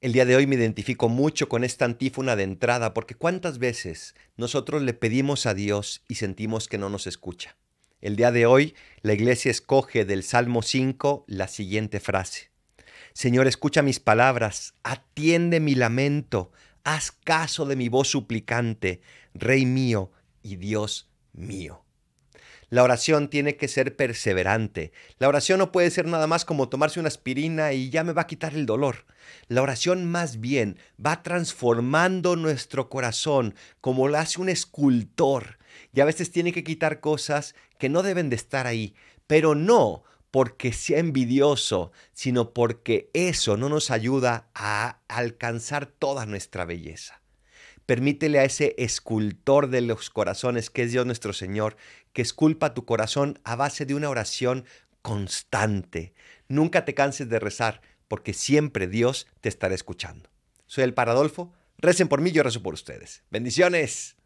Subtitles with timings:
[0.00, 4.14] El día de hoy me identifico mucho con esta antífona de entrada porque cuántas veces
[4.38, 7.58] nosotros le pedimos a Dios y sentimos que no nos escucha.
[8.00, 12.50] El día de hoy la iglesia escoge del Salmo 5 la siguiente frase.
[13.12, 16.50] Señor, escucha mis palabras, atiende mi lamento,
[16.82, 19.02] haz caso de mi voz suplicante,
[19.34, 20.12] Rey mío
[20.42, 21.84] y Dios mío.
[22.70, 24.92] La oración tiene que ser perseverante.
[25.18, 28.22] La oración no puede ser nada más como tomarse una aspirina y ya me va
[28.22, 29.06] a quitar el dolor.
[29.48, 35.58] La oración más bien va transformando nuestro corazón como lo hace un escultor.
[35.92, 38.94] Y a veces tiene que quitar cosas que no deben de estar ahí,
[39.26, 46.64] pero no porque sea envidioso, sino porque eso no nos ayuda a alcanzar toda nuestra
[46.64, 47.20] belleza.
[47.86, 51.76] Permítele a ese escultor de los corazones, que es Dios nuestro Señor,
[52.12, 54.64] que esculpa tu corazón a base de una oración
[55.02, 56.12] constante.
[56.48, 60.30] Nunca te canses de rezar, porque siempre Dios te estará escuchando.
[60.66, 61.52] Soy el Paradolfo.
[61.78, 63.22] Recen por mí, yo rezo por ustedes.
[63.30, 64.16] Bendiciones.